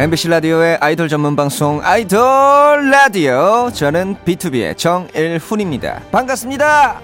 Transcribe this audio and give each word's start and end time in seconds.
MBC 0.00 0.28
라디오의 0.28 0.78
아이돌 0.80 1.08
전문 1.10 1.36
방송 1.36 1.80
아이돌 1.84 2.90
라디오 2.90 3.70
저는 3.70 4.16
BTOB의 4.24 4.78
정일훈입니다. 4.78 6.00
반갑습니다. 6.10 7.00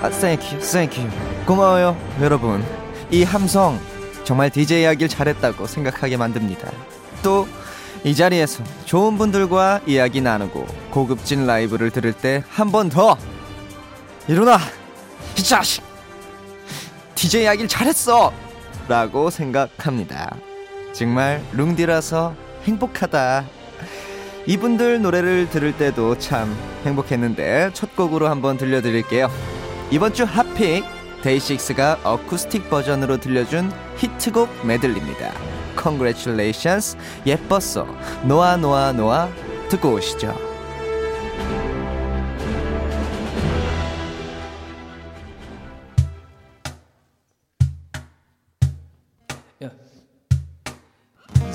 아, 0.00 0.10
thank 0.10 0.58
you, 0.60 0.72
thank 0.72 0.88
you. 0.88 1.00
고마워요, 1.46 1.96
여러분. 2.20 2.64
이 3.10 3.22
함성 3.24 3.78
정말 4.24 4.50
DJ 4.50 4.84
하길 4.84 5.08
잘했다고 5.08 5.66
생각하게 5.66 6.16
만듭니다. 6.16 6.70
또 7.22 7.46
이 8.04 8.16
자리에서 8.16 8.64
좋은 8.84 9.16
분들과 9.16 9.82
이야기 9.86 10.20
나누고 10.20 10.66
고급진 10.90 11.46
라이브를 11.46 11.90
들을 11.92 12.12
때 12.12 12.42
한 12.50 12.72
번 12.72 12.88
더 12.90 13.16
일어나, 14.26 14.58
이 15.38 15.42
자식. 15.42 15.84
DJ 17.22 17.46
하길 17.46 17.68
잘했어! 17.68 18.32
라고 18.88 19.30
생각합니다. 19.30 20.34
정말 20.92 21.40
룽디라서 21.52 22.34
행복하다. 22.64 23.44
이분들 24.46 25.00
노래를 25.02 25.48
들을 25.48 25.76
때도 25.76 26.18
참 26.18 26.52
행복했는데 26.84 27.70
첫 27.74 27.94
곡으로 27.94 28.28
한번 28.28 28.56
들려드릴게요. 28.56 29.30
이번 29.92 30.12
주 30.12 30.24
hot 30.24 30.50
pick 30.50 30.84
데이식스가 31.22 32.00
어쿠스틱 32.02 32.68
버전으로 32.68 33.18
들려준 33.18 33.70
히트곡 33.98 34.66
메들리입니다. 34.66 35.32
Congratulations 35.80 36.96
예뻤어 37.24 37.86
놓아 38.24 38.56
놓아 38.56 38.90
놓아 38.90 39.28
듣고 39.68 39.92
오시죠. 39.92 40.51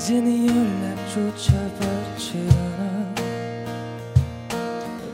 이제는 0.08 0.48
연락조차 0.48 1.52
받지 1.78 2.48
않아. 2.50 3.14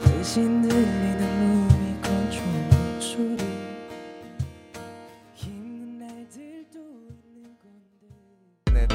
대신 0.04 0.62
들리는 0.62 1.20
몸이 1.40 2.00
건조한 2.00 2.70
목소리. 2.70 3.42
힘든 5.34 5.98
날들도 5.98 6.78
있는 7.24 7.58
건데. 7.58 8.06
네. 8.70 8.86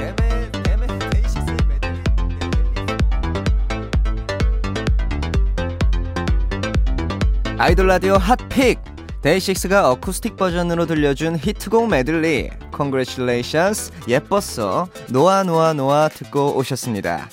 아이돌 7.57 7.87
라디오 7.87 8.13
hot 8.13 8.38
pick. 8.38 8.79
데이식스가 9.21 9.91
어쿠스틱 9.91 10.37
버전으로 10.37 10.85
들려준 10.85 11.35
히트곡 11.37 11.89
메들리 11.89 12.51
Congratulations. 12.79 13.91
예뻤어. 14.07 14.87
놓아 15.09 15.43
놓아 15.43 15.73
놓아 15.73 16.07
듣고 16.07 16.55
오셨습니다. 16.57 17.29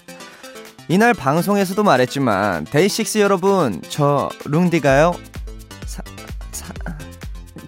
이날 0.88 1.14
방송에서도 1.14 1.80
말했지만 1.84 2.64
데이식스 2.64 3.18
여러분 3.18 3.80
저 3.88 4.28
룽디가요. 4.44 5.14
사, 5.86 6.02
사, 6.50 6.74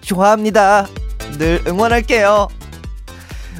좋아합니다. 0.01 0.87
늘 1.37 1.61
응원할게요. 1.65 2.49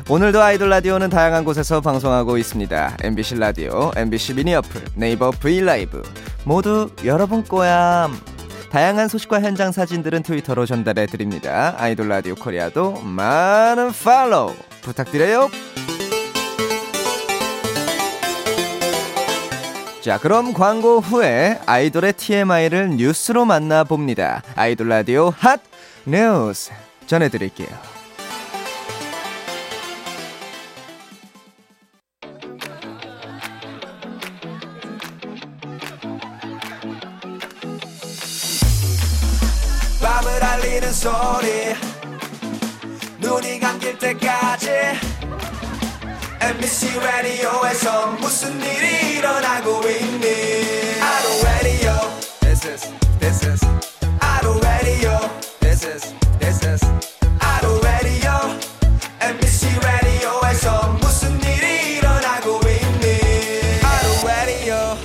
오늘도 0.09 0.41
아이돌 0.41 0.69
라디오는 0.69 1.09
다양한 1.09 1.45
곳에서 1.45 1.79
방송하고 1.79 2.37
있습니다. 2.37 2.97
MBC 3.01 3.35
라디오, 3.35 3.91
MBC 3.95 4.33
미니 4.33 4.55
어플, 4.55 4.81
네이버 4.95 5.31
브이 5.31 5.61
라이브 5.61 6.01
모두 6.43 6.89
여러분 7.05 7.43
거야. 7.45 8.09
다양한 8.69 9.07
소식과 9.07 9.41
현장 9.41 9.71
사진들은 9.71 10.23
트위터로 10.23 10.65
전달해 10.65 11.05
드립니다. 11.07 11.75
아이돌 11.77 12.07
라디오 12.07 12.35
코리아도 12.35 13.01
많은 13.01 13.91
팔로우 13.91 14.53
부탁드려요. 14.81 15.49
자, 20.01 20.17
그럼 20.17 20.53
광고 20.53 20.99
후에 20.99 21.59
아이돌의 21.65 22.13
TMI를 22.13 22.91
뉴스로 22.91 23.45
만나봅니다. 23.45 24.43
아이돌 24.55 24.87
라디오 24.87 25.33
핫 25.35 25.59
뉴스 26.05 26.71
전해드릴게요. 27.05 27.98
소리. 40.99 41.73
눈이 43.19 43.57
감길 43.61 43.97
때까지 43.97 44.69
MBC 46.41 46.99
라디오에서 46.99 48.07
무슨 48.19 48.59
일이 48.61 49.15
일어나고 49.15 49.81
있니? 49.87 50.99
아로 51.01 51.43
라디오 51.43 51.93
This 52.41 52.67
is 52.67 52.93
This 53.19 53.45
is. 53.47 53.65
아로 54.19 54.59
라디오 54.59 55.17
This 55.61 55.87
is 55.87 56.13
This 56.37 56.67
is. 56.67 56.85
아로 57.39 57.79
라디오 57.79 58.31
MBC 59.21 59.79
라디오에서 59.79 60.97
무슨 61.01 61.41
일이 61.43 61.95
일어나고 61.99 62.59
있니? 62.67 63.79
아로 63.83 64.27
라디오 64.27 64.97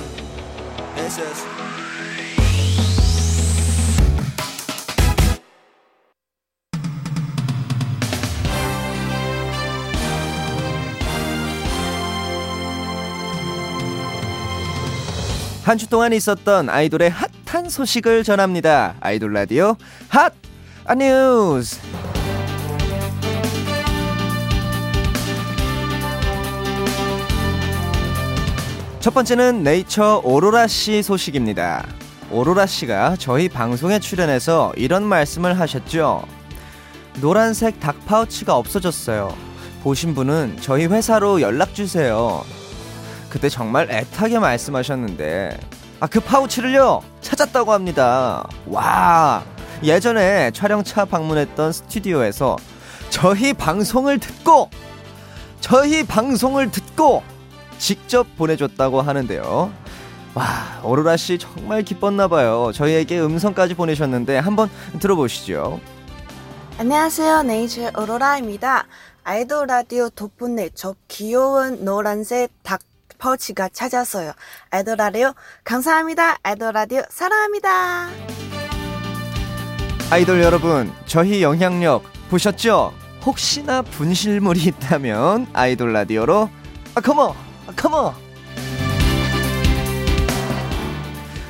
This 0.97 1.21
is 1.21 1.45
한 15.65 15.77
주 15.79 15.87
동안 15.87 16.13
있었던 16.13 16.69
아이돌의 16.69 17.09
핫한 17.45 17.69
소식을 17.69 18.23
전합니다. 18.23 18.95
아이돌 18.99 19.33
라디오 19.33 19.75
핫 20.09 20.31
아, 20.85 20.93
뉴스. 20.93 21.79
첫 28.99 29.13
번째는 29.13 29.63
네이처 29.63 30.21
오로라 30.23 30.67
씨 30.67 31.03
소식입니다. 31.03 31.85
오로라 32.31 32.65
씨가 32.65 33.15
저희 33.19 33.47
방송에 33.49 33.99
출연해서 33.99 34.73
이런 34.77 35.03
말씀을 35.03 35.59
하셨죠. 35.59 36.23
노란색 37.21 37.79
닭 37.79 38.03
파우치가 38.05 38.55
없어졌어요. 38.55 39.35
보신 39.83 40.15
분은 40.15 40.57
저희 40.61 40.85
회사로 40.87 41.41
연락 41.41 41.75
주세요. 41.75 42.43
그때 43.35 43.49
정말 43.49 43.91
애타게 43.91 44.39
말씀하셨는데 44.39 45.59
아 45.99 46.07
그 46.07 46.21
파우치를요 46.21 47.03
찾았다고 47.19 47.73
합니다. 47.73 48.47
와 48.67 49.43
예전에 49.83 50.51
촬영차 50.51 51.03
방문했던 51.03 51.73
스튜디오에서 51.73 52.55
저희 53.09 53.53
방송을 53.53 54.19
듣고 54.19 54.69
저희 55.59 56.05
방송을 56.05 56.71
듣고 56.71 57.23
직접 57.77 58.25
보내줬다고 58.37 59.01
하는데요. 59.01 59.69
와 60.33 60.45
오로라 60.83 61.17
씨 61.17 61.37
정말 61.37 61.83
기뻤나 61.83 62.29
봐요. 62.29 62.71
저희에게 62.73 63.19
음성까지 63.19 63.73
보내셨는데 63.73 64.37
한번 64.37 64.69
들어보시죠. 64.99 65.81
안녕하세요. 66.77 67.43
네이처 67.43 67.91
오로라입니다. 67.97 68.85
아이돌 69.25 69.67
라디오 69.67 70.09
덕분에 70.09 70.69
저 70.73 70.95
귀여운 71.09 71.83
노란색 71.83 72.51
닭 72.63 72.79
파우치가 73.17 73.69
찾았어요. 73.69 74.33
아이돌 74.69 74.97
라디오 74.97 75.33
감사합니다. 75.63 76.37
아이돌 76.43 76.73
라디오 76.73 77.03
사랑합니다. 77.09 78.09
아이돌 80.11 80.41
여러분, 80.43 80.93
저희 81.05 81.41
영향력 81.41 82.03
보셨죠? 82.29 82.93
혹시나 83.25 83.81
분실물이 83.81 84.61
있다면 84.63 85.47
아이돌 85.53 85.93
라디오로 85.93 86.49
아 86.93 87.01
come 87.01 87.18
on, 87.18 87.31
아 87.67 87.71
come 87.75 87.97
on. 87.97 88.13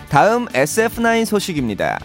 다음 0.10 0.46
SF9 0.48 1.26
소식입니다. 1.26 2.00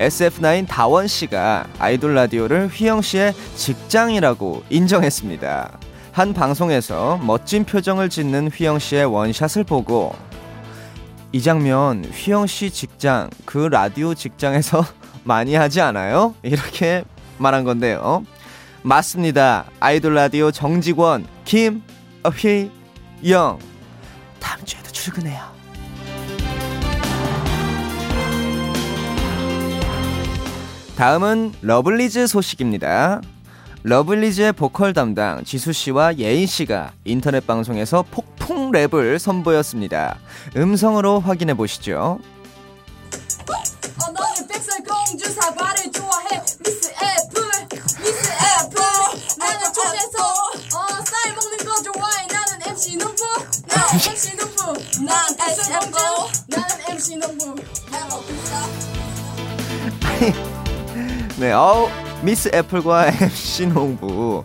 SF9 0.00 0.66
다원 0.68 1.06
씨가 1.06 1.68
아이돌 1.78 2.14
라디오를 2.14 2.66
휘영 2.66 3.00
씨의 3.00 3.32
직장이라고 3.54 4.64
인정했습니다. 4.68 5.78
한 6.14 6.32
방송에서 6.32 7.18
멋진 7.24 7.64
표정을 7.64 8.08
짓는 8.08 8.46
휘영 8.46 8.78
씨의 8.78 9.04
원샷을 9.04 9.64
보고 9.64 10.14
이 11.32 11.42
장면 11.42 12.04
휘영 12.04 12.46
씨 12.46 12.70
직장 12.70 13.30
그 13.44 13.58
라디오 13.58 14.14
직장에서 14.14 14.84
많이 15.24 15.56
하지 15.56 15.80
않아요? 15.80 16.36
이렇게 16.44 17.02
말한 17.38 17.64
건데요. 17.64 18.24
맞습니다. 18.82 19.64
아이돌 19.80 20.14
라디오 20.14 20.52
정직원 20.52 21.26
김휘영 21.46 21.82
다음 24.38 24.64
주에도 24.64 24.92
출근해요. 24.92 25.42
다음은 30.96 31.54
러블리즈 31.60 32.28
소식입니다. 32.28 33.20
러블리즈의 33.86 34.54
보컬 34.54 34.94
담당 34.94 35.44
지수 35.44 35.74
씨와 35.74 36.16
예인 36.16 36.46
씨가 36.46 36.92
인터넷 37.04 37.46
방송에서 37.46 38.02
폭풍 38.10 38.72
랩을 38.72 39.18
선보였습니다. 39.18 40.18
음성으로 40.56 41.20
확인해 41.20 41.52
보시죠. 41.52 42.18
Apple 61.34 61.40
Apple 61.40 61.40
네, 61.40 61.52
어우, 61.52 61.88
Miss 62.22 62.50
Apple과 62.54 63.08
MC 63.20 63.66
농부. 63.66 64.44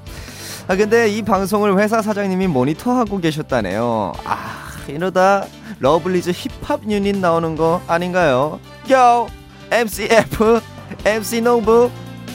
아, 0.67 0.75
근데 0.75 1.09
이 1.09 1.21
방송을 1.21 1.79
회사 1.79 2.01
사장님이 2.01 2.47
모니터하고 2.47 3.19
계셨다네요. 3.19 4.13
아, 4.25 4.71
이러다 4.87 5.45
러블리즈 5.79 6.31
힙합 6.31 6.83
유닛 6.89 7.17
나오는 7.17 7.55
거 7.55 7.81
아닌가요? 7.87 8.59
Yo! 8.91 9.27
MC 9.71 10.05
F, 10.11 10.61
MC 11.05 11.41
농부, 11.41 11.89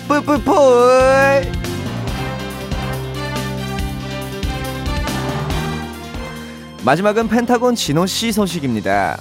뿌뿌뿌! 0.08 0.52
마지막은 6.84 7.28
펜타곤 7.28 7.74
진호 7.76 8.06
씨 8.06 8.30
소식입니다. 8.30 9.18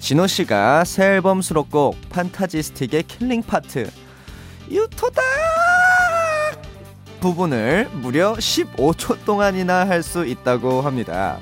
진호 0.00 0.26
씨가 0.26 0.84
새 0.84 1.04
앨범 1.04 1.40
수록곡 1.40 1.96
Fantasystic의 2.10 3.04
killing 3.04 3.42
part 3.42 3.88
유토다 4.70 5.22
부분을 7.20 7.88
무려 7.94 8.34
15초 8.34 9.24
동안이나 9.24 9.88
할 9.88 10.02
수 10.02 10.24
있다고 10.26 10.82
합니다. 10.82 11.38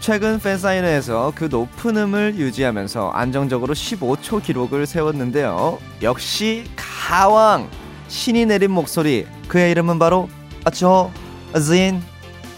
최근 0.00 0.38
팬사인회에서 0.38 1.32
그 1.34 1.44
높은 1.50 1.96
음을 1.96 2.36
유지하면서 2.36 3.10
안정적으로 3.10 3.74
15초 3.74 4.42
기록을 4.42 4.86
세웠는데요. 4.86 5.78
역시 6.02 6.64
가왕 6.76 7.68
신이 8.06 8.46
내린 8.46 8.70
목소리 8.70 9.26
그의 9.48 9.72
이름은 9.72 9.98
바로 9.98 10.28
조진 10.72 12.00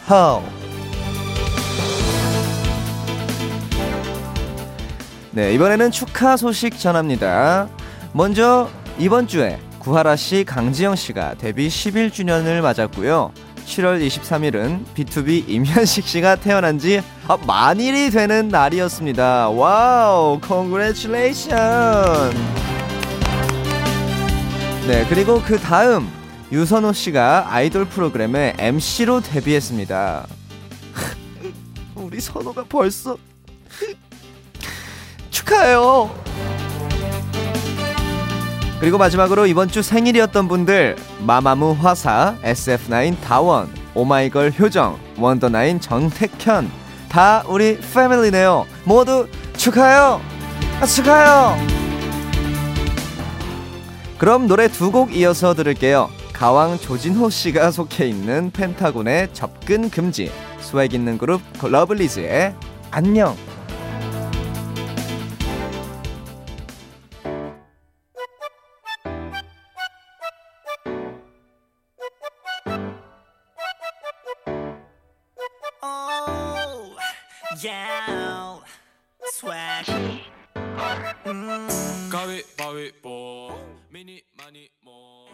호. 0.09 0.43
네 5.33 5.55
이번에는 5.55 5.91
축하 5.91 6.37
소식 6.37 6.79
전합니다. 6.79 7.69
먼저 8.13 8.69
이번 8.99 9.27
주에 9.27 9.59
구하라 9.81 10.15
씨, 10.15 10.45
강지영 10.45 10.95
씨가 10.95 11.35
데뷔 11.35 11.69
11주년을 11.69 12.61
맞았고요. 12.61 13.33
7월 13.65 14.07
23일은 14.07 14.85
BTOB 14.95 15.49
임현식 15.49 16.07
씨가 16.07 16.37
태어난 16.37 16.79
지 16.79 17.03
아, 17.27 17.39
만일이 17.47 18.11
되는 18.11 18.49
날이었습니다. 18.49 19.49
와우, 19.49 20.39
congratulation. 20.41 21.59
네, 24.87 25.07
그리고 25.09 25.41
그 25.41 25.59
다음 25.59 26.11
유선호 26.53 26.93
씨가 26.93 27.47
아이돌 27.49 27.87
프로그램의 27.87 28.57
MC로 28.59 29.21
데뷔했습니다. 29.23 30.27
우리 31.95 32.21
선호가 32.21 32.65
벌써 32.69 33.17
축하해요. 35.31 36.50
그리고 38.81 38.97
마지막으로 38.97 39.47
이번 39.47 39.69
주 39.69 39.83
생일이었던 39.83 40.49
분들 40.49 40.97
마마무 41.21 41.77
화사, 41.79 42.37
SF9 42.43 43.21
다원, 43.21 43.69
오마이걸 43.95 44.55
효정, 44.59 44.99
원더나인 45.19 45.81
정택현 45.81 46.71
다 47.11 47.45
우리 47.47 47.79
패밀리네요. 47.79 48.67
모두 48.85 49.29
축하해요. 49.57 50.21
아, 50.81 50.87
축하해요. 50.87 51.57
그럼 54.19 54.47
노래 54.47 54.69
두 54.69 54.91
곡 54.91 55.15
이어서 55.15 55.55
들을게요. 55.55 56.09
가왕 56.33 56.79
조진호 56.79 57.29
씨가 57.29 57.71
속해 57.71 58.07
있는 58.09 58.51
펜타곤의 58.51 59.35
접근 59.35 59.91
금지, 59.91 60.31
스웩 60.61 60.95
있는 60.95 61.19
그룹 61.19 61.43
러블리즈의 61.63 62.55
안녕. 62.91 63.37
미니 83.91 84.23
많이 84.39 84.71
뭐 84.83 85.27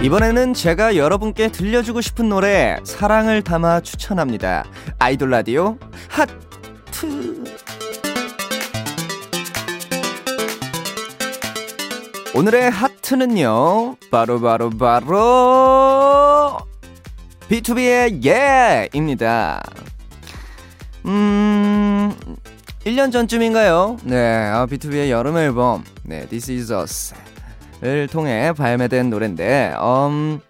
이번에는 0.00 0.54
제가 0.54 0.94
여러분께 0.94 1.50
들려주고 1.50 2.00
싶은 2.00 2.28
노래 2.28 2.78
사랑을 2.84 3.42
담아 3.42 3.80
추천합니다. 3.80 4.64
아이돌 5.00 5.30
라디오 5.30 5.76
하트. 6.08 7.39
오늘의 12.32 12.70
하트는요. 12.70 13.96
바로 14.10 14.40
바로 14.40 14.70
바로 14.70 16.58
B2B의 17.48 18.24
예입니다. 18.24 19.60
음 21.06 22.14
1년 22.84 23.10
전쯤인가요? 23.10 23.96
네, 24.04 24.16
아, 24.16 24.66
B2B의 24.66 25.10
여름 25.10 25.36
앨범 25.38 25.84
네, 26.02 26.26
This 26.26 26.52
Is 26.52 26.72
Us 26.72 27.14
을 27.82 28.06
통해 28.08 28.52
발매된 28.52 29.08
노래인데 29.10 29.74
음, 29.80 30.40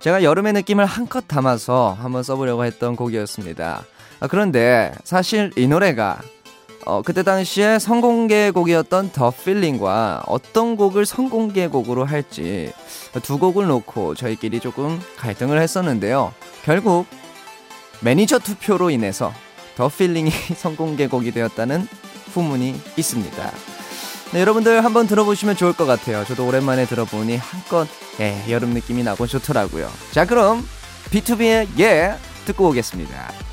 제가 0.00 0.22
여름의 0.22 0.54
느낌을 0.54 0.86
한껏 0.86 1.28
담아서 1.28 1.96
한번 2.00 2.22
써보려고 2.22 2.64
했던 2.64 2.96
곡이었습니다. 2.96 3.84
아, 4.20 4.26
그런데 4.26 4.92
사실 5.04 5.52
이 5.56 5.68
노래가 5.68 6.18
어, 6.86 7.02
그때 7.02 7.22
당시에 7.22 7.78
선공개 7.78 8.50
곡이었던 8.52 9.12
The 9.12 9.30
Feeling과 9.30 10.24
어떤 10.26 10.76
곡을 10.76 11.04
선공개 11.06 11.68
곡으로 11.68 12.04
할지 12.04 12.72
두 13.22 13.38
곡을 13.38 13.66
놓고 13.66 14.14
저희끼리 14.14 14.60
조금 14.60 15.00
갈등을 15.16 15.60
했었는데요. 15.60 16.32
결국 16.64 17.06
매니저 18.00 18.38
투표로 18.38 18.90
인해서 18.90 19.32
The 19.76 19.88
Feeling이 19.88 20.30
선공개 20.56 21.08
곡이 21.08 21.32
되었다는 21.32 21.86
후문이 22.32 22.80
있습니다. 22.96 23.52
네, 24.32 24.40
여러분들 24.40 24.84
한번 24.84 25.06
들어보시면 25.08 25.56
좋을 25.56 25.72
것 25.72 25.86
같아요. 25.86 26.24
저도 26.24 26.46
오랜만에 26.46 26.86
들어보니 26.86 27.36
한껏 27.36 27.88
예, 28.20 28.44
여름 28.48 28.70
느낌이 28.70 29.02
나고 29.02 29.26
좋더라고요. 29.26 29.90
자, 30.12 30.24
그럼 30.24 30.66
B2B의 31.10 31.66
예 31.80 32.14
듣고 32.46 32.68
오겠습니다. 32.68 33.49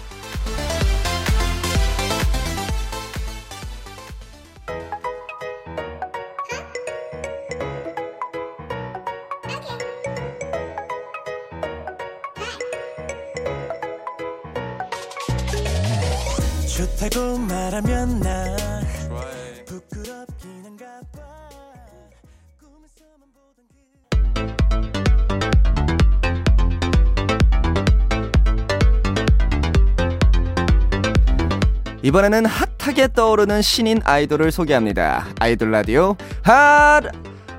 이번에는 32.18 32.48
핫하게 32.48 33.10
떠오르는 33.14 33.62
신인 33.62 34.02
아이돌을 34.04 34.52
소개합니다. 34.52 35.28
아이돌 35.40 35.70
라디오 35.70 36.16
핫 36.42 37.04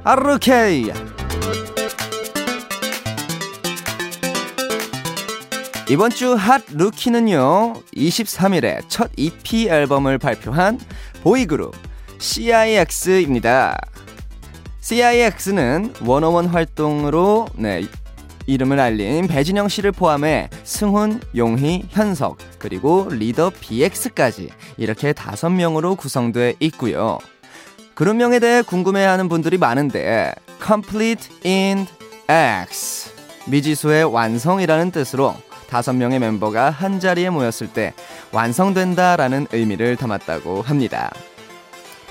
아르케이. 0.03 0.91
이번 5.89 6.11
주 6.11 6.35
핫 6.35 6.63
루키는요, 6.73 7.75
23일에 7.95 8.81
첫 8.89 9.13
EP 9.17 9.69
앨범을 9.69 10.19
발표한 10.19 10.81
보이그룹 11.23 11.77
CIX입니다. 12.19 13.79
CIX는 14.81 15.95
원어원 16.05 16.47
활동으로 16.47 17.47
네, 17.55 17.87
이름을 18.49 18.81
알린 18.81 19.29
배진영 19.29 19.69
씨를 19.69 19.93
포함해 19.93 20.49
승훈, 20.65 21.21
용희, 21.37 21.85
현석, 21.91 22.39
그리고 22.59 23.07
리더 23.11 23.51
BX까지 23.51 24.49
이렇게 24.79 25.13
다섯 25.13 25.51
명으로 25.51 25.97
구성돼 25.97 26.55
있고요. 26.61 27.19
그룹명에 27.95 28.39
대해 28.39 28.63
궁금해하는 28.63 29.29
분들이 29.29 29.59
많은데 29.59 30.33
Complete 30.67 31.29
in 31.45 31.87
X 32.27 33.11
미지수의 33.49 34.05
완성이라는 34.05 34.93
뜻으로 34.93 35.35
다섯 35.69 35.93
명의 35.93 36.19
멤버가 36.19 36.71
한 36.71 37.01
자리에 37.01 37.29
모였을 37.29 37.67
때 37.67 37.93
완성된다라는 38.33 39.49
의미를 39.53 39.97
담았다고 39.97 40.63
합니다. 40.63 41.11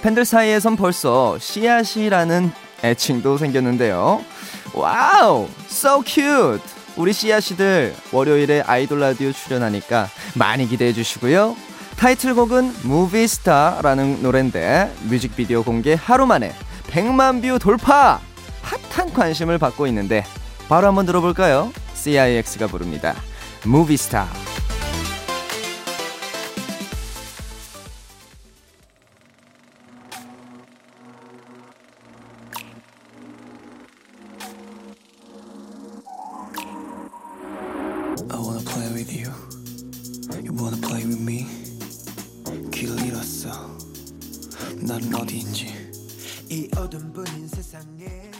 팬들 0.03 0.23
사이에선 0.23 0.75
벌써 0.75 1.39
씨앗이라는 1.39 2.51
애칭도 2.83 3.39
생겼는데요. 3.39 4.21
Wow, 4.73 5.47
so 5.67 6.03
cute. 6.05 6.63
우리 6.95 7.13
씨앗이들 7.13 7.95
월요일에 8.11 8.61
아이돌 8.65 8.99
라디오 8.99 9.31
출연하니까 9.31 10.09
많이 10.35 10.67
기대해 10.67 10.93
주시고요. 10.93 11.55
타이틀곡은 11.97 12.73
Movie 12.83 13.29
Star라는 13.29 14.21
노래인데 14.21 14.93
뮤직비디오 15.03 15.63
공개 15.63 15.95
하루 15.99 16.25
만에 16.25 16.53
100만 16.87 17.41
view 17.41 17.59
돌파! 17.59 18.19
핫한 18.61 19.13
관심을 19.13 19.57
받고 19.57 19.87
있는데 19.87 20.23
바로 20.67 20.87
한번 20.87 21.05
들어볼까요? 21.05 21.71
CIX가 21.93 22.67
부릅니다. 22.67 23.15
Movie 23.63 23.95
Star. 23.95 24.27
With 38.97 39.13
you. 39.13 39.31
You 40.43 40.53
wanna 40.53 40.77
play 40.77 41.05
with 41.05 41.21
me. 41.21 41.45
길을 42.71 43.05
잃었어. 43.05 43.49
나는 44.81 45.13
어디인지. 45.13 45.67
이 46.49 46.67
어둠 46.75 47.13
뿐인 47.13 47.47
세상에. 47.47 48.31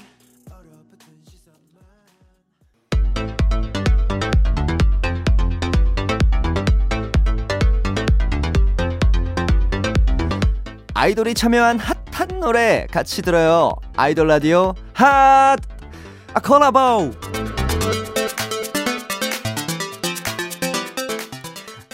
아이돌이 10.95 11.35
참여한 11.35 11.77
핫한 11.77 12.39
노래 12.39 12.87
같이 12.89 13.21
들어요. 13.21 13.71
아이돌 13.95 14.27
라디오 14.27 14.73
핫 14.93 15.57
아, 16.33 16.39
콜라보. 16.41 17.11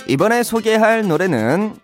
이번에 0.07 0.43
소개할 0.43 1.07
노래는 1.07 1.75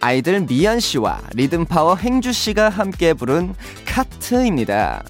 아이들 0.00 0.40
미연 0.40 0.80
씨와 0.80 1.20
리듬 1.32 1.64
파워 1.64 1.94
행주 1.94 2.32
씨가 2.32 2.68
함께 2.68 3.14
부른 3.14 3.54
카트입니다. 3.86 5.04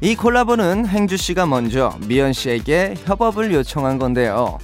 이 0.00 0.14
콜라보는 0.14 0.86
행주 0.86 1.16
씨가 1.16 1.46
먼저 1.46 1.98
미연 2.06 2.32
씨에게 2.32 2.94
협업을 3.04 3.52
요청한 3.52 3.98
건데요. 3.98 4.58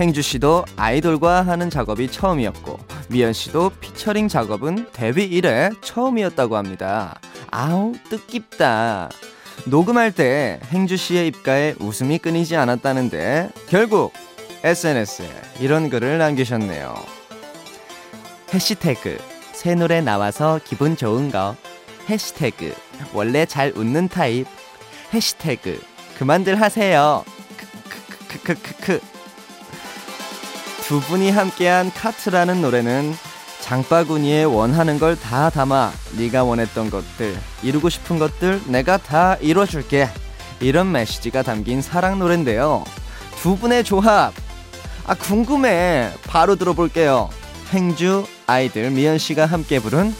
행주 0.00 0.22
씨도 0.22 0.64
아이돌과 0.76 1.42
하는 1.42 1.68
작업이 1.68 2.10
처음이었고 2.10 2.78
미연 3.10 3.32
씨도 3.32 3.72
피처링 3.80 4.28
작업은 4.28 4.86
데뷔 4.92 5.24
이래 5.24 5.70
처음이었다고 5.82 6.56
합니다. 6.56 7.20
아우 7.50 7.92
뜻깊다. 8.08 9.10
녹음할 9.66 10.12
때 10.12 10.60
행주 10.70 10.96
씨의 10.96 11.28
입가에 11.28 11.74
웃음이 11.78 12.18
끊이지 12.18 12.56
않았다는데 12.56 13.50
결국 13.68 14.12
SNS에 14.64 15.28
이런 15.60 15.88
글을 15.88 16.18
남기셨네요. 16.18 16.94
해시태그 18.52 19.18
새 19.52 19.74
노래 19.74 20.00
나와서 20.00 20.60
기분 20.64 20.96
좋은 20.96 21.30
거. 21.30 21.54
해시태그 22.08 22.74
원래 23.12 23.46
잘 23.46 23.72
웃는 23.74 24.08
타입. 24.08 24.46
해시태그 25.14 25.80
그만들 26.18 26.60
하세요. 26.60 27.24
크크크크크크. 28.28 29.00
두 30.86 31.00
분이 31.00 31.30
함께한 31.30 31.92
카트라는 31.92 32.62
노래는 32.62 33.14
장바구니에 33.60 34.44
원하는 34.44 34.98
걸 34.98 35.14
다 35.16 35.50
담아 35.50 35.92
네가 36.16 36.44
원했던 36.44 36.88
것들 36.90 37.36
이루고 37.62 37.90
싶은 37.90 38.18
것들 38.18 38.62
내가 38.66 38.96
다 38.96 39.36
이뤄줄게. 39.40 40.08
이런 40.60 40.90
메시지가 40.90 41.42
담긴 41.42 41.82
사랑 41.82 42.18
노래인데요. 42.18 42.84
두 43.40 43.56
분의 43.56 43.84
조합 43.84 44.32
아 45.08 45.14
궁금해. 45.14 46.10
바로 46.24 46.54
들어볼게요. 46.56 47.30
행주 47.70 48.26
아이들 48.46 48.90
미연 48.90 49.16
씨가 49.16 49.46
함께 49.46 49.80
부른 49.80 50.12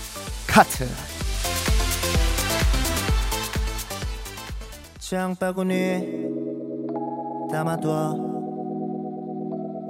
카트. 0.47 0.89
장바구니 4.99 6.01
담아둬. 7.53 8.17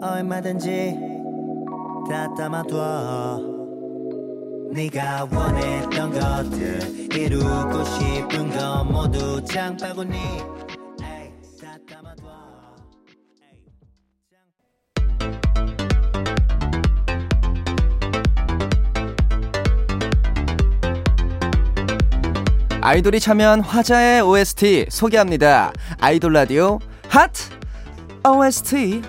얼마든지 0.02 0.96
다 2.10 2.34
담아둬. 2.36 3.40
네가 4.72 5.28
원했던 5.32 6.12
것들 6.12 7.16
이루고 7.16 7.84
싶은 7.84 8.50
거 8.50 8.82
모두 8.82 9.44
장바구니 9.44 10.16
아이돌이 22.80 23.18
참여한 23.18 23.60
화자의 23.60 24.22
OST 24.22 24.86
소개합니다. 24.88 25.72
아이돌 25.98 26.32
라디오 26.32 26.78
핫 27.08 27.30
OST 28.24 29.02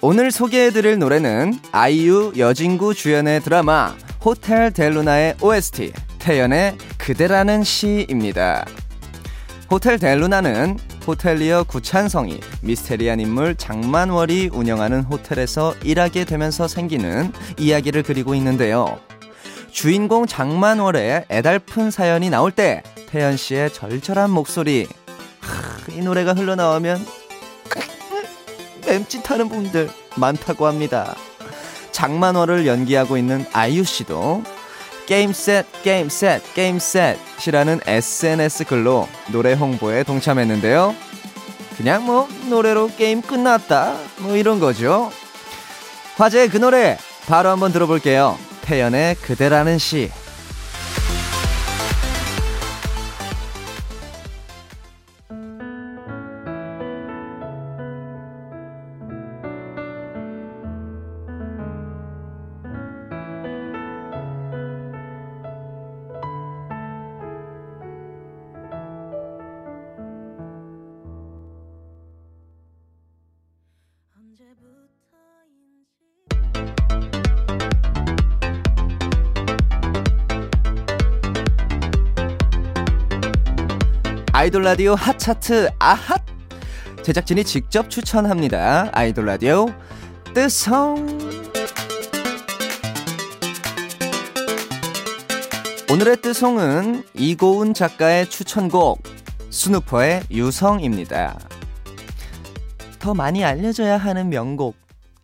오늘 0.00 0.30
소개해드릴 0.30 0.98
노래는 0.98 1.54
아이유 1.72 2.32
여진구 2.36 2.94
주연의 2.94 3.40
드라마 3.40 3.96
호텔 4.24 4.72
델루나의 4.72 5.36
OST 5.40 5.92
태연의 6.20 6.76
그대라는 6.98 7.64
시입니다. 7.64 8.64
호텔 9.70 9.98
델루나는 9.98 10.78
호텔리어 11.06 11.64
구찬성이 11.64 12.40
미스테리한 12.62 13.20
인물 13.20 13.54
장만월이 13.56 14.50
운영하는 14.52 15.02
호텔에서 15.02 15.74
일하게 15.82 16.24
되면서 16.24 16.66
생기는 16.66 17.32
이야기를 17.58 18.02
그리고 18.02 18.34
있는데요. 18.34 18.98
주인공 19.70 20.26
장만월의 20.26 21.26
애달픈 21.30 21.90
사연이 21.90 22.30
나올 22.30 22.52
때 22.52 22.82
태연 23.08 23.36
씨의 23.36 23.72
절절한 23.72 24.30
목소리 24.30 24.88
하, 25.40 25.92
이 25.92 26.00
노래가 26.00 26.32
흘러나오면 26.32 27.04
맴짓하는 28.86 29.48
분들 29.48 29.90
많다고 30.16 30.66
합니다. 30.66 31.14
장만월을 31.92 32.66
연기하고 32.66 33.16
있는 33.16 33.44
아이유 33.52 33.84
씨도 33.84 34.42
게임셋 35.06 35.82
게임셋 35.82 36.54
게임셋이라는 36.54 37.80
SNS 37.86 38.64
글로 38.64 39.08
노래 39.32 39.52
홍보에 39.52 40.02
동참했는데요. 40.02 40.94
그냥 41.76 42.04
뭐 42.04 42.28
노래로 42.48 42.90
게임 42.96 43.20
끝났다 43.20 43.96
뭐 44.18 44.36
이런 44.36 44.60
거죠. 44.60 45.10
화제의 46.16 46.48
그 46.48 46.58
노래 46.58 46.96
바로 47.26 47.50
한번 47.50 47.72
들어볼게요. 47.72 48.38
태연의 48.62 49.16
그대라는 49.16 49.78
시. 49.78 50.10
아이돌 84.44 84.62
라디오 84.62 84.94
핫차트 84.94 85.70
아핫 85.78 86.22
제작진이 87.02 87.44
직접 87.44 87.88
추천합니다. 87.88 88.90
아이돌 88.92 89.24
라디오 89.24 89.68
뜨성 90.34 91.18
오늘의 95.90 96.20
뜨송은 96.20 97.04
이고은 97.14 97.72
작가의 97.72 98.28
추천곡 98.28 99.02
스누퍼의 99.48 100.24
유성입니다. 100.30 101.38
더 102.98 103.14
많이 103.14 103.42
알려져야 103.42 103.96
하는 103.96 104.28
명곡. 104.28 104.76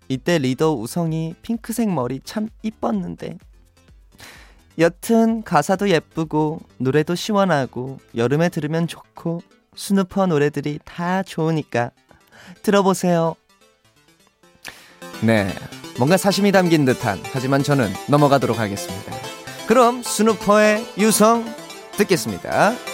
이때 0.08 0.38
리더 0.38 0.72
우성이 0.72 1.34
핑크색 1.42 1.90
머리 1.90 2.20
참 2.24 2.48
이뻤는데. 2.62 3.36
여튼 4.78 5.42
가사도 5.42 5.90
예쁘고 5.90 6.60
노래도 6.78 7.14
시원하고 7.14 7.98
여름에 8.16 8.48
들으면 8.48 8.86
좋고 8.86 9.42
스누퍼 9.76 10.26
노래들이 10.26 10.78
다 10.84 11.22
좋으니까 11.22 11.90
들어보세요. 12.62 13.34
네, 15.22 15.48
뭔가 15.98 16.16
사심이 16.16 16.50
담긴 16.52 16.84
듯한 16.84 17.20
하지만 17.32 17.62
저는 17.62 17.90
넘어가도록 18.08 18.58
하겠습니다. 18.58 19.12
그럼 19.66 20.02
스누퍼의 20.02 20.84
유성 20.98 21.44
듣겠습니다. 21.92 22.89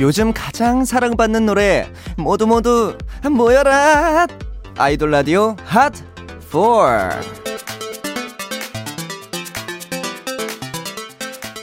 요즘 0.00 0.32
가장 0.32 0.86
사랑받는 0.86 1.44
노래 1.44 1.92
모두 2.16 2.46
모두 2.46 2.96
모여라 3.30 4.26
아이돌 4.78 5.10
라디오 5.10 5.56
핫 5.66 5.92
4. 6.50 7.20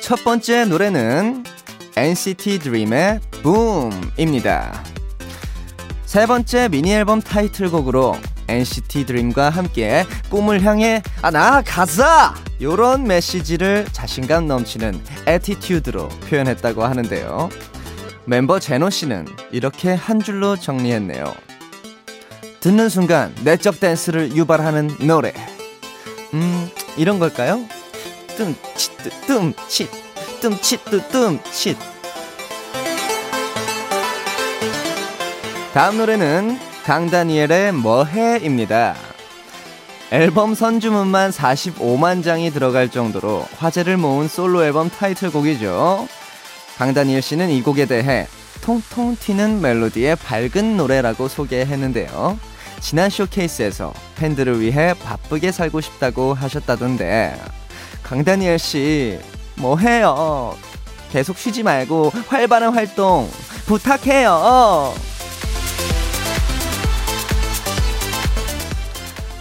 첫 0.03 0.23
번째 0.23 0.65
노래는 0.65 1.43
NCT 1.95 2.59
DREAM의 2.59 3.19
붐입니다. 3.41 4.83
세 6.05 6.27
번째 6.27 6.69
미니 6.69 6.93
앨범 6.93 7.21
타이틀곡으로 7.21 8.15
NCT 8.47 9.07
DREAM과 9.07 9.49
함께 9.49 10.05
꿈을 10.29 10.61
향해 10.61 11.01
아 11.23 11.31
나가자 11.31 12.35
요런 12.61 13.05
메시지를 13.05 13.87
자신감 13.91 14.47
넘치는 14.47 15.01
attitude로 15.25 16.07
표현했다고 16.29 16.83
하는데요. 16.83 17.49
멤버 18.29 18.59
제노 18.59 18.89
씨는 18.89 19.25
이렇게 19.51 19.93
한 19.93 20.19
줄로 20.19 20.57
정리했네요. 20.57 21.33
듣는 22.59 22.89
순간 22.89 23.33
내적 23.45 23.79
댄스를 23.79 24.35
유발하는 24.35 24.89
노래. 25.07 25.33
음, 26.33 26.69
이런 26.97 27.19
걸까요? 27.19 27.61
뜸칫, 28.35 28.97
뜸칫, 29.27 29.89
뜸칫, 30.41 31.09
뜸칫. 31.09 31.77
다음 35.73 35.97
노래는 35.97 36.59
강다니엘의 36.83 37.71
뭐해입니다. 37.71 38.95
앨범 40.11 40.53
선주문만 40.53 41.31
45만 41.31 42.25
장이 42.25 42.51
들어갈 42.51 42.89
정도로 42.89 43.45
화제를 43.57 43.95
모은 43.95 44.27
솔로 44.27 44.65
앨범 44.65 44.89
타이틀곡이죠. 44.89 46.09
강다니엘 46.77 47.21
씨는 47.21 47.49
이 47.49 47.63
곡에 47.63 47.85
대해 47.85 48.27
통통 48.61 49.15
튀는 49.15 49.61
멜로디의 49.61 50.15
밝은 50.17 50.77
노래라고 50.77 51.27
소개했는데요. 51.27 52.39
지난 52.79 53.09
쇼케이스에서 53.09 53.93
팬들을 54.15 54.61
위해 54.61 54.93
바쁘게 54.93 55.51
살고 55.51 55.81
싶다고 55.81 56.35
하셨다던데 56.35 57.35
강다니엘 58.03 58.59
씨 58.59 59.19
뭐해요? 59.55 60.55
계속 61.11 61.37
쉬지 61.37 61.63
말고 61.63 62.11
활발한 62.27 62.73
활동 62.73 63.27
부탁해요. 63.65 64.93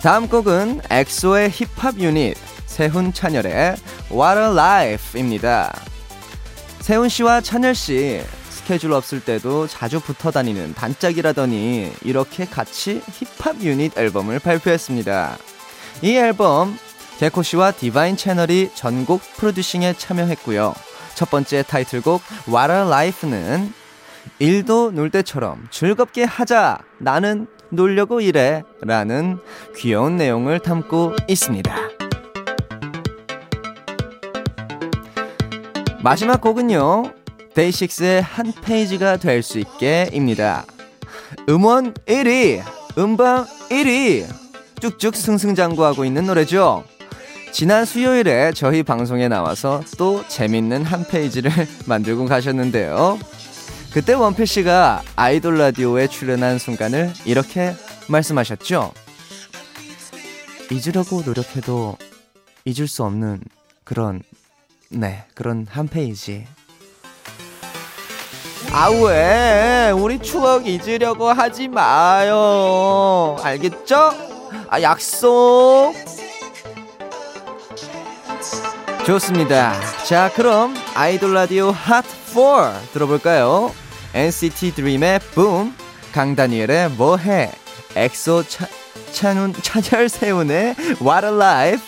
다음 0.02 0.28
곡은 0.28 0.80
엑소의 0.88 1.50
힙합 1.50 1.98
유닛 1.98 2.36
세훈 2.64 3.12
찬열의 3.12 3.76
What 4.10 4.38
a 4.38 4.46
Life입니다. 4.52 5.95
세훈 6.86 7.08
씨와 7.08 7.40
찬열 7.40 7.74
씨 7.74 8.22
스케줄 8.48 8.92
없을 8.92 9.18
때도 9.18 9.66
자주 9.66 9.98
붙어 9.98 10.30
다니는 10.30 10.72
단짝이라더니 10.74 11.92
이렇게 12.04 12.44
같이 12.44 13.02
힙합 13.10 13.60
유닛 13.62 13.98
앨범을 13.98 14.38
발표했습니다. 14.38 15.36
이 16.02 16.14
앨범 16.14 16.78
개코 17.18 17.42
씨와 17.42 17.72
디바인 17.72 18.16
채널이 18.16 18.70
전곡 18.76 19.20
프로듀싱에 19.36 19.94
참여했고요. 19.94 20.74
첫 21.16 21.28
번째 21.28 21.64
타이틀곡 21.64 22.22
a 22.50 22.54
Life는 22.54 23.72
일도 24.38 24.92
놀 24.92 25.10
때처럼 25.10 25.66
즐겁게 25.72 26.22
하자. 26.22 26.78
나는 26.98 27.48
놀려고 27.70 28.20
이래. 28.20 28.62
라는 28.82 29.40
귀여운 29.76 30.16
내용을 30.18 30.60
담고 30.60 31.16
있습니다. 31.26 31.95
마지막 36.06 36.40
곡은요. 36.40 37.12
데이식스의 37.54 38.22
한 38.22 38.52
페이지가 38.52 39.16
될 39.16 39.42
수 39.42 39.58
있게입니다. 39.58 40.64
음원 41.48 41.94
1위, 41.94 42.62
음방 42.96 43.44
1위. 43.70 44.24
쭉쭉 44.80 45.16
승승장구하고 45.16 46.04
있는 46.04 46.26
노래죠. 46.26 46.84
지난 47.50 47.84
수요일에 47.84 48.52
저희 48.52 48.84
방송에 48.84 49.26
나와서 49.26 49.82
또 49.98 50.22
재밌는 50.28 50.84
한 50.84 51.04
페이지를 51.08 51.50
만들고 51.88 52.26
가셨는데요. 52.26 53.18
그때 53.92 54.12
원필 54.12 54.46
씨가 54.46 55.02
아이돌 55.16 55.58
라디오에 55.58 56.06
출연한 56.06 56.60
순간을 56.60 57.14
이렇게 57.24 57.74
말씀하셨죠. 58.06 58.92
잊으려고 60.70 61.22
노력해도 61.22 61.98
잊을 62.64 62.86
수 62.86 63.02
없는 63.02 63.40
그런 63.82 64.22
네 64.90 65.24
그런 65.34 65.66
한 65.68 65.88
페이지. 65.88 66.46
아 68.72 68.88
왜? 68.90 69.90
우리 69.90 70.18
추억 70.18 70.66
잊으려고 70.66 71.28
하지 71.28 71.68
마요. 71.68 73.36
알겠죠? 73.42 74.12
아 74.68 74.82
약속. 74.82 75.94
좋습니다. 79.06 79.72
자, 80.04 80.30
그럼 80.34 80.74
아이돌 80.94 81.32
라디오 81.32 81.70
핫 81.70 82.04
4 82.04 82.80
들어볼까요? 82.92 83.72
NCT 84.14 84.74
드림의 84.74 85.20
붐, 85.32 85.72
강다니엘의 86.12 86.90
뭐해, 86.90 87.52
엑소 87.94 88.42
차, 88.48 88.66
찬훈, 89.12 89.52
찬열 89.62 90.08
세훈의 90.08 90.74
What 91.00 91.24
a 91.24 91.32
Life, 91.32 91.84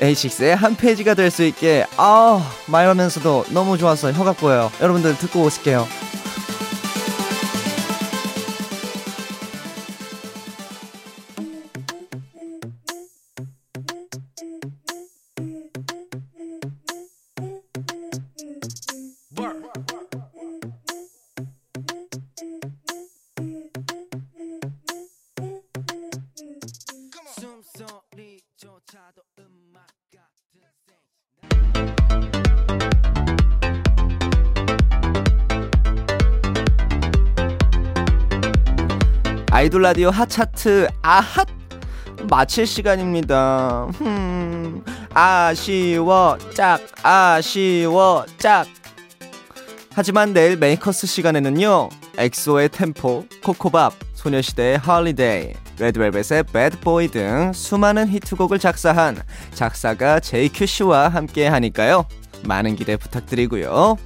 DAY6의 0.00 0.54
한 0.56 0.76
페이지가 0.76 1.14
될 1.14 1.30
수 1.30 1.44
있게 1.44 1.86
아 1.96 2.40
말하면서도 2.66 3.46
너무 3.50 3.78
좋아서 3.78 4.10
혀가 4.12 4.32
꼬여요. 4.32 4.72
여러분들 4.80 5.16
듣고 5.18 5.42
오실게요. 5.42 5.86
아이돌 39.70 39.82
라디오 39.82 40.10
핫차트 40.10 40.88
아핫 41.00 41.46
마칠 42.28 42.66
시간입니다. 42.66 43.86
흠, 43.94 44.82
아쉬워 45.14 46.36
짝 46.54 46.80
아쉬워 47.04 48.26
짝. 48.36 48.66
하지만 49.92 50.32
내일 50.32 50.56
Makers 50.56 51.06
시간에는요 51.06 51.88
엑소의 52.18 52.70
템포 52.70 53.26
Ko 53.44 53.58
Ko 53.58 53.73
Bop 53.73 53.94
소녀시대의 54.14 54.78
Holiday 54.78 55.52
레드벨벳의 55.78 56.42
Bad 56.52 56.79
Boy 56.79 57.06
등 57.06 57.52
수많은 57.54 58.08
히트곡을 58.08 58.58
작사한 58.58 59.22
작사가 59.54 60.18
JQ씨와 60.18 61.10
함께 61.10 61.46
하니까요. 61.46 62.06
많은 62.44 62.74
기대 62.74 62.96
부탁드리고요. 62.96 63.96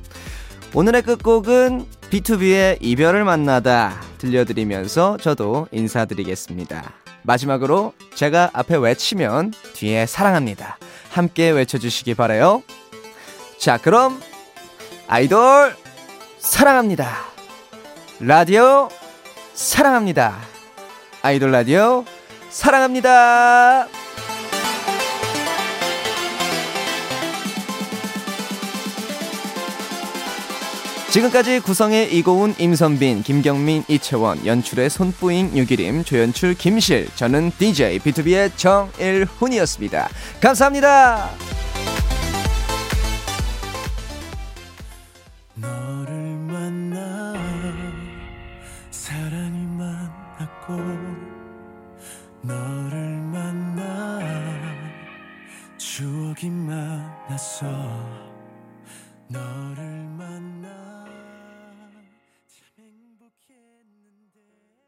오늘의 0.75 1.03
끝곡은 1.03 1.87
B2B의 2.11 2.79
이별을 2.81 3.25
만나다 3.25 4.01
들려드리면서 4.19 5.17
저도 5.19 5.69
인사드리겠습니다. 5.73 6.93
마지막으로 7.23 7.95
제가 8.15 8.51
앞에 8.53 8.77
외치면 8.77 9.53
뒤에 9.75 10.07
사랑합니다. 10.07 10.79
함께 11.11 11.51
외쳐주시기 11.51 12.15
바래요. 12.15 12.63
자, 13.59 13.79
그럼 13.79 14.21
아이돌 15.09 15.75
사랑합니다. 16.39 17.11
라디오 18.21 18.89
사랑합니다. 19.55 20.37
아이돌 21.23 21.51
라디오 21.51 22.05
사랑합니다. 22.51 24.04
지금까지 31.15 31.61
구성의 31.61 32.13
이고운, 32.13 32.57
임선빈, 32.59 33.23
김경민, 33.23 33.85
이채원, 33.87 34.45
연출의 34.45 34.91
손뿌잉, 34.91 35.57
유기림, 35.57 36.03
조연출 36.03 36.55
김실, 36.55 37.09
저는 37.15 37.53
DJ 37.57 38.01
B2B의 38.01 38.51
정일훈이었습니다. 38.57 40.09
감사합니다. 40.41 41.54